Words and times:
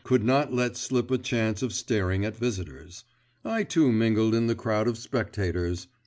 could 0.03 0.23
not 0.23 0.51
let 0.51 0.75
slip 0.75 1.11
a 1.11 1.17
chance 1.19 1.61
of 1.61 1.71
staring 1.71 2.25
at 2.25 2.35
visitors. 2.35 3.03
I 3.45 3.61
too 3.61 3.91
mingled 3.91 4.33
in 4.33 4.47
the 4.47 4.55
crowd 4.55 4.87
of 4.87 4.97
spectators. 4.97 5.85